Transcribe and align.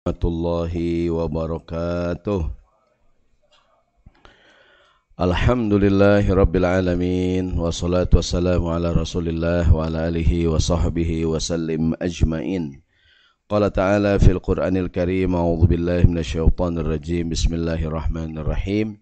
warahmatullahi 0.00 1.12
wabarakatuh. 1.12 2.48
Alhamdulillahi 5.20 6.24
rabbil 6.32 6.64
alamin 6.64 7.52
Wassalatu 7.52 8.16
wassalamu 8.16 8.72
ala 8.72 8.96
rasulillah 8.96 9.68
Wa 9.68 9.92
ala 9.92 10.08
alihi 10.08 10.48
wa 10.48 10.56
sahbihi 10.56 11.28
wa 11.28 11.36
sallim 11.36 11.92
ajmain. 12.00 12.80
Qala 13.44 13.68
ta'ala 13.68 14.16
fil 14.16 14.40
quranil 14.40 14.88
karim 14.88 15.36
A'udhu 15.36 15.68
billahi 15.68 16.08
minasyaitanir 16.08 16.88
rajim 16.88 17.28
Bismillahirrahmanirrahim. 17.28 18.96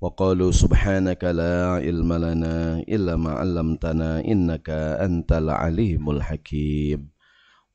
Wa 0.00 0.16
qalu 0.16 0.48
subhanaka 0.48 1.28
la 1.36 1.76
ilma 1.84 2.16
lana 2.16 2.80
illa 2.88 3.20
ma'allamtana 3.20 4.24
innaka 4.24 4.96
antal 4.96 5.52
alimul 5.52 6.24
hakim 6.24 7.12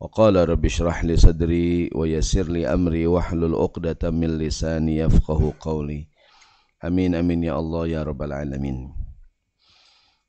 وقال 0.03 0.49
رب 0.49 0.65
اشرح 0.65 1.05
لي 1.05 1.17
صدري 1.19 1.91
ويسر 1.91 2.47
لي 2.55 2.71
أمري 2.71 3.07
واحلل 3.07 3.55
عقدة 3.55 4.11
من 4.15 4.39
لساني 4.39 4.99
يفقه 4.99 5.53
قولي 5.61 6.07
Amin 6.79 7.11
amin 7.19 7.43
ya 7.43 7.59
Allah 7.59 7.91
ya 7.91 8.01
rabbal 8.07 8.31
alamin. 8.31 8.95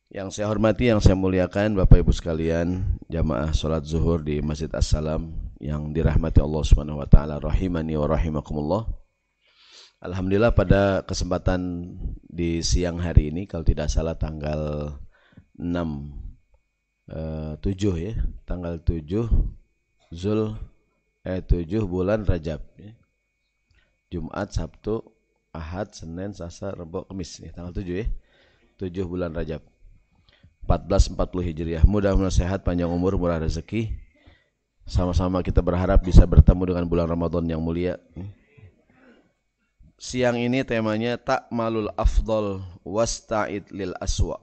Yang 0.09 0.41
saya 0.41 0.49
hormati, 0.49 0.89
yang 0.89 0.97
saya 0.97 1.13
muliakan 1.13 1.77
Bapak 1.77 2.01
Ibu 2.01 2.09
sekalian, 2.09 2.97
jamaah 3.05 3.53
salat 3.53 3.85
zuhur 3.85 4.25
di 4.25 4.41
Masjid 4.41 4.65
As-Salam 4.73 5.29
yang 5.61 5.93
dirahmati 5.93 6.41
Allah 6.41 6.65
Subhanahu 6.65 6.97
wa 6.97 7.05
taala 7.05 7.37
rahimani 7.37 7.93
wa 7.93 8.09
rahimakumullah. 8.09 8.89
Alhamdulillah 10.01 10.57
pada 10.57 11.05
kesempatan 11.05 11.93
di 12.25 12.65
siang 12.65 12.97
hari 12.97 13.29
ini 13.29 13.45
kalau 13.45 13.61
tidak 13.61 13.93
salah 13.93 14.17
tanggal 14.17 14.89
6 15.53 15.69
eh, 17.13 17.53
7 17.61 18.05
ya, 18.09 18.17
tanggal 18.49 18.81
7 18.81 19.05
Zul 20.14 20.54
eh 21.26 21.42
7 21.42 21.66
bulan 21.90 22.22
Rajab 22.22 22.62
ya. 22.78 22.94
Jumat, 24.14 24.54
Sabtu, 24.54 25.02
Ahad, 25.50 25.90
Senin, 25.90 26.30
Selasa, 26.30 26.70
Rabu, 26.70 27.02
Kamis 27.10 27.42
nih 27.42 27.50
tanggal 27.50 27.74
7 27.74 27.82
ya. 27.82 28.06
7 28.78 29.10
bulan 29.10 29.34
Rajab. 29.34 29.58
1440 30.70 31.50
Hijriah. 31.50 31.82
Mudah-mudahan 31.84 32.30
sehat, 32.32 32.62
panjang 32.62 32.88
umur, 32.88 33.18
murah 33.18 33.42
rezeki. 33.42 33.90
Sama-sama 34.86 35.42
kita 35.42 35.60
berharap 35.60 36.00
bisa 36.00 36.22
bertemu 36.24 36.72
dengan 36.72 36.84
bulan 36.86 37.10
Ramadan 37.10 37.44
yang 37.50 37.60
mulia. 37.60 37.98
Siang 39.98 40.36
ini 40.38 40.62
temanya 40.62 41.16
tak 41.16 41.48
malul 41.48 41.90
afdol 41.98 42.62
wasta'id 42.86 43.66
lil 43.72 43.96
aswa. 43.98 44.38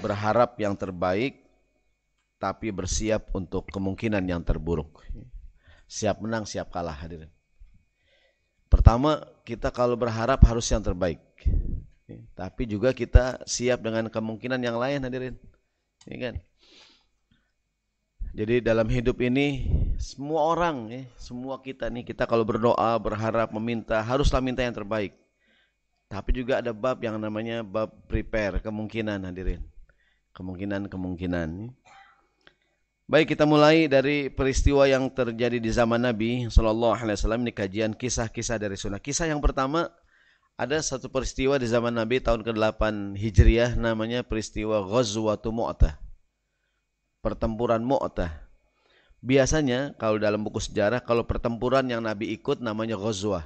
Berharap 0.00 0.56
yang 0.58 0.74
terbaik 0.74 1.43
tapi 2.38 2.70
bersiap 2.74 3.32
untuk 3.32 3.68
kemungkinan 3.70 4.24
yang 4.26 4.44
terburuk. 4.44 5.02
Siap 5.88 6.20
menang, 6.20 6.44
siap 6.48 6.72
kalah 6.72 6.96
hadirin. 6.96 7.30
Pertama, 8.68 9.22
kita 9.46 9.70
kalau 9.70 9.94
berharap 9.94 10.42
harus 10.42 10.66
yang 10.72 10.82
terbaik. 10.82 11.22
Tapi 12.34 12.62
juga 12.66 12.90
kita 12.90 13.46
siap 13.46 13.80
dengan 13.80 14.10
kemungkinan 14.10 14.60
yang 14.60 14.76
lain 14.76 15.06
hadirin. 15.06 15.36
Ini 16.04 16.16
kan? 16.20 16.34
Jadi 18.34 18.66
dalam 18.66 18.90
hidup 18.90 19.22
ini 19.22 19.62
semua 19.94 20.42
orang 20.42 20.90
ya, 20.90 21.02
semua 21.14 21.62
kita 21.62 21.86
nih 21.86 22.02
kita 22.02 22.26
kalau 22.26 22.42
berdoa, 22.42 22.98
berharap, 22.98 23.54
meminta 23.54 24.02
haruslah 24.02 24.42
minta 24.42 24.66
yang 24.66 24.74
terbaik. 24.74 25.14
Tapi 26.10 26.30
juga 26.34 26.58
ada 26.58 26.74
bab 26.74 26.98
yang 26.98 27.14
namanya 27.16 27.62
bab 27.62 27.94
prepare, 28.10 28.58
kemungkinan 28.58 29.22
hadirin. 29.22 29.62
Kemungkinan-kemungkinan. 30.34 31.70
Baik 33.04 33.36
kita 33.36 33.44
mulai 33.44 33.84
dari 33.84 34.32
peristiwa 34.32 34.88
yang 34.88 35.12
terjadi 35.12 35.60
di 35.60 35.68
zaman 35.68 36.00
Nabi 36.00 36.48
Shallallahu 36.48 37.04
Alaihi 37.04 37.20
Wasallam 37.20 37.44
ini 37.44 37.52
kajian 37.52 37.92
kisah-kisah 37.92 38.56
dari 38.56 38.80
sunnah. 38.80 38.96
Kisah 38.96 39.28
yang 39.28 39.44
pertama 39.44 39.92
ada 40.56 40.80
satu 40.80 41.12
peristiwa 41.12 41.60
di 41.60 41.68
zaman 41.68 41.92
Nabi 41.92 42.24
tahun 42.24 42.40
ke-8 42.40 43.12
Hijriah 43.20 43.76
namanya 43.76 44.24
peristiwa 44.24 44.80
Ghazwatu 44.88 45.52
Mu'tah. 45.52 46.00
Pertempuran 47.20 47.84
Mu'tah. 47.84 48.32
Biasanya 49.20 49.92
kalau 50.00 50.16
dalam 50.16 50.40
buku 50.40 50.64
sejarah 50.64 51.04
kalau 51.04 51.28
pertempuran 51.28 51.84
yang 51.84 52.00
Nabi 52.00 52.32
ikut 52.32 52.64
namanya 52.64 52.96
Ghazwah. 52.96 53.44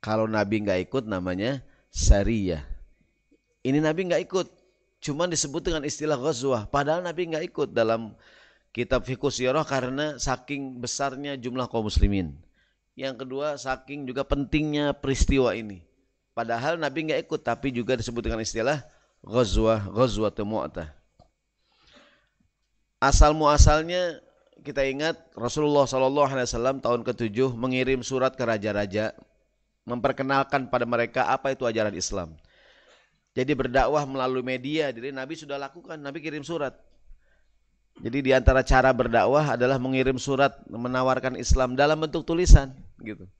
Kalau 0.00 0.24
Nabi 0.24 0.64
nggak 0.64 0.88
ikut 0.88 1.04
namanya 1.04 1.60
Sariyah. 1.92 2.64
Ini 3.68 3.84
Nabi 3.84 4.08
nggak 4.08 4.32
ikut, 4.32 4.48
cuman 5.04 5.28
disebut 5.28 5.60
dengan 5.60 5.84
istilah 5.84 6.16
Ghazwah. 6.16 6.72
Padahal 6.72 7.04
Nabi 7.04 7.28
nggak 7.28 7.52
ikut 7.52 7.76
dalam 7.76 8.16
kitab 8.72 9.04
fikih 9.04 9.28
sirah 9.28 9.64
karena 9.68 10.16
saking 10.16 10.80
besarnya 10.80 11.36
jumlah 11.36 11.68
kaum 11.68 11.86
muslimin. 11.86 12.32
Yang 12.96 13.24
kedua, 13.24 13.56
saking 13.56 14.08
juga 14.08 14.24
pentingnya 14.24 14.96
peristiwa 14.96 15.52
ini. 15.52 15.84
Padahal 16.32 16.80
Nabi 16.80 17.12
nggak 17.12 17.28
ikut, 17.28 17.40
tapi 17.44 17.68
juga 17.72 17.96
disebut 17.96 18.24
dengan 18.24 18.40
istilah 18.40 18.80
ghazwah, 19.20 19.84
ghazwah 19.92 20.32
mu'tah. 20.44 20.88
Asal 22.96 23.36
muasalnya 23.36 24.20
kita 24.62 24.86
ingat 24.86 25.18
Rasulullah 25.34 25.84
SAW 25.90 26.78
tahun 26.80 27.00
ke-7 27.02 27.52
mengirim 27.52 28.00
surat 28.00 28.32
ke 28.38 28.46
raja-raja 28.46 29.10
memperkenalkan 29.82 30.70
pada 30.70 30.86
mereka 30.86 31.26
apa 31.28 31.50
itu 31.50 31.66
ajaran 31.66 31.92
Islam. 31.92 32.38
Jadi 33.34 33.52
berdakwah 33.56 34.04
melalui 34.06 34.44
media, 34.44 34.92
jadi 34.94 35.10
Nabi 35.10 35.34
sudah 35.34 35.58
lakukan, 35.58 35.98
Nabi 35.98 36.22
kirim 36.22 36.44
surat 36.46 36.76
jadi 38.02 38.18
di 38.18 38.30
antara 38.34 38.66
cara 38.66 38.90
berdakwah 38.90 39.54
adalah 39.54 39.78
mengirim 39.78 40.18
surat 40.18 40.58
menawarkan 40.66 41.38
Islam 41.38 41.78
dalam 41.78 42.02
bentuk 42.02 42.26
tulisan 42.26 42.74
gitu. 42.98 43.30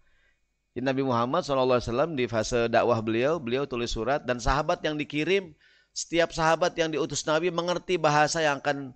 Jadi 0.72 0.86
Nabi 0.86 1.02
Muhammad 1.02 1.42
SAW 1.42 2.14
di 2.14 2.30
fase 2.30 2.70
dakwah 2.70 3.02
beliau, 3.02 3.42
beliau 3.42 3.66
tulis 3.66 3.90
surat 3.90 4.22
dan 4.22 4.38
sahabat 4.38 4.78
yang 4.86 4.94
dikirim, 4.94 5.50
setiap 5.90 6.30
sahabat 6.30 6.78
yang 6.78 6.94
diutus 6.94 7.26
Nabi 7.26 7.50
mengerti 7.50 7.98
bahasa 7.98 8.38
yang 8.38 8.62
akan 8.62 8.94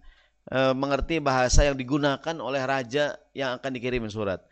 e, 0.49 0.59
mengerti 0.73 1.19
bahasa 1.19 1.67
yang 1.67 1.75
digunakan 1.75 2.37
oleh 2.39 2.63
raja 2.63 3.19
yang 3.35 3.59
akan 3.59 3.71
dikirim 3.75 4.07
surat. 4.07 4.47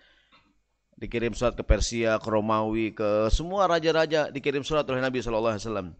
Dikirim 0.99 1.31
surat 1.33 1.55
ke 1.55 1.63
Persia, 1.63 2.19
ke 2.19 2.29
Romawi, 2.29 2.91
ke 2.91 3.31
semua 3.31 3.71
raja-raja 3.71 4.35
dikirim 4.35 4.67
surat 4.67 4.83
oleh 4.91 4.99
Nabi 4.99 5.23
SAW 5.23 5.95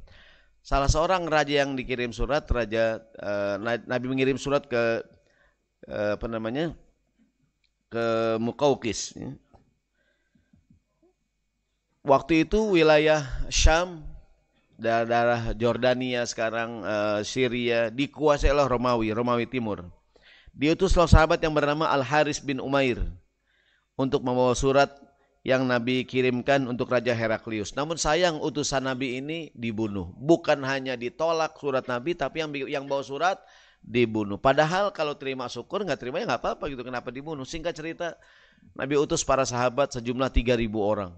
salah 0.65 0.89
seorang 0.89 1.29
raja 1.29 1.61
yang 1.61 1.77
dikirim 1.77 2.09
surat 2.09 2.49
raja 2.49 3.05
uh, 3.21 3.61
Nabi 3.61 4.09
mengirim 4.09 4.41
surat 4.41 4.65
ke 4.65 5.05
uh, 5.93 6.17
apa 6.17 6.25
namanya 6.25 6.73
ke 7.93 8.41
Mukaukis 8.41 9.13
ya. 9.13 9.37
waktu 12.01 12.49
itu 12.49 12.65
wilayah 12.73 13.21
Syam 13.53 14.09
daerah 14.81 15.53
Jordania 15.53 16.25
sekarang 16.25 16.81
uh, 16.81 17.21
Syria 17.21 17.93
dikuasai 17.93 18.49
oleh 18.49 18.65
Romawi 18.65 19.13
Romawi 19.13 19.45
Timur 19.45 19.85
diutuslah 20.57 21.05
sahabat 21.05 21.45
yang 21.45 21.53
bernama 21.53 21.93
Al 21.93 22.01
Haris 22.01 22.41
bin 22.41 22.57
Umair 22.57 23.05
untuk 24.01 24.25
membawa 24.25 24.57
surat 24.57 24.89
yang 25.45 25.69
Nabi 25.69 26.09
kirimkan 26.09 26.65
untuk 26.65 26.89
Raja 26.89 27.13
Heraklius. 27.13 27.77
Namun 27.77 28.01
sayang 28.01 28.41
utusan 28.41 28.89
Nabi 28.89 29.21
ini 29.21 29.53
dibunuh. 29.53 30.09
Bukan 30.17 30.65
hanya 30.65 30.97
ditolak 30.97 31.61
surat 31.61 31.85
Nabi, 31.85 32.17
tapi 32.17 32.41
yang 32.41 32.51
yang 32.65 32.85
bawa 32.89 33.05
surat 33.05 33.45
dibunuh. 33.85 34.41
Padahal 34.41 34.89
kalau 34.97 35.13
terima 35.21 35.45
syukur, 35.53 35.85
nggak 35.85 36.01
terima 36.01 36.25
ya 36.25 36.25
nggak 36.25 36.41
apa-apa 36.41 36.65
gitu. 36.73 36.81
Kenapa 36.81 37.13
dibunuh? 37.13 37.45
Singkat 37.45 37.77
cerita, 37.77 38.17
Nabi 38.73 38.97
utus 38.97 39.21
para 39.21 39.45
sahabat 39.45 39.93
sejumlah 39.93 40.33
3.000 40.33 40.65
orang 40.81 41.13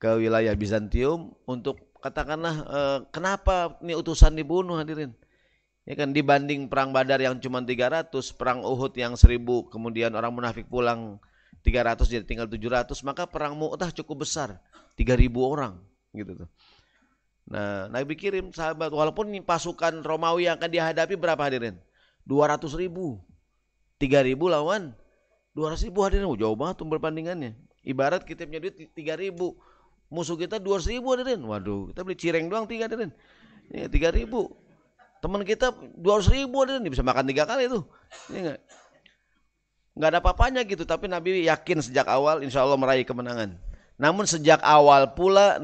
ke 0.00 0.08
wilayah 0.16 0.56
Bizantium 0.56 1.36
untuk 1.44 1.92
katakanlah 2.00 2.54
eh, 2.64 2.98
kenapa 3.12 3.76
ini 3.84 3.92
utusan 4.00 4.32
dibunuh 4.32 4.80
hadirin. 4.80 5.12
Ya 5.84 5.92
kan 5.92 6.16
dibanding 6.16 6.72
perang 6.72 6.96
Badar 6.96 7.20
yang 7.20 7.36
cuma 7.36 7.60
300, 7.60 8.08
perang 8.32 8.64
Uhud 8.64 8.96
yang 8.96 9.12
1000, 9.12 9.44
kemudian 9.68 10.16
orang 10.16 10.32
munafik 10.32 10.64
pulang 10.72 11.20
300 11.60 12.08
jadi 12.08 12.24
tinggal 12.24 12.48
700 12.48 12.88
maka 13.04 13.28
perang 13.28 13.52
Mu'tah 13.56 13.92
cukup 13.92 14.24
besar. 14.24 14.56
3000 14.96 15.28
orang 15.40 15.76
gitu 16.16 16.44
tuh. 16.44 16.48
Nah 17.50 17.88
Nabi 17.92 18.16
kirim 18.16 18.52
sahabat 18.52 18.92
walaupun 18.92 19.32
pasukan 19.44 20.00
Romawi 20.04 20.48
yang 20.48 20.56
akan 20.56 20.70
dihadapi 20.70 21.14
berapa 21.16 21.40
hadirin? 21.40 21.76
200 22.24 22.60
ribu. 22.80 23.20
3000 24.00 24.36
lawan 24.36 24.96
200 25.52 25.86
ribu 25.88 25.98
hadirin. 26.04 26.26
Oh, 26.28 26.36
jauh 26.36 26.56
banget 26.56 26.80
tuh 26.80 26.88
perbandingannya 26.88 27.52
ibarat 27.84 28.24
kita 28.24 28.44
punya 28.44 28.60
duit 28.60 28.76
3000 28.92 29.32
musuh 30.08 30.36
kita 30.36 30.56
200 30.56 30.92
ribu 30.96 31.12
hadirin. 31.12 31.40
Waduh 31.44 31.92
kita 31.92 32.00
beli 32.04 32.16
cireng 32.16 32.46
doang 32.48 32.64
tiga 32.64 32.88
hadirin. 32.88 33.12
Ya, 33.68 33.86
3000 33.86 34.24
teman 35.20 35.44
kita 35.44 35.76
200 35.76 36.32
ribu 36.32 36.56
hadirin. 36.64 36.88
Bisa 36.88 37.04
makan 37.04 37.28
tiga 37.28 37.44
kali 37.44 37.68
tuh. 37.68 37.84
Enggak 38.32 38.60
nggak 40.00 40.16
ada 40.16 40.20
apa-apanya 40.24 40.64
gitu 40.64 40.88
tapi 40.88 41.12
Nabi 41.12 41.44
yakin 41.44 41.84
sejak 41.84 42.08
awal 42.08 42.40
insya 42.40 42.64
Allah 42.64 42.80
meraih 42.80 43.04
kemenangan. 43.04 43.52
Namun 44.00 44.24
sejak 44.24 44.64
awal 44.64 45.12
pula 45.12 45.60